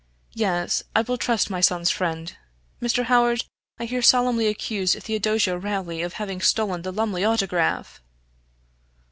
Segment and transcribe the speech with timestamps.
[0.33, 2.35] "Yes, I will trust my son's friend.
[2.81, 3.03] Mr.
[3.03, 3.43] Howard,
[3.79, 8.01] I here solemnly accuse Theodosia Rowley of having stolen the Lumley Autograph!"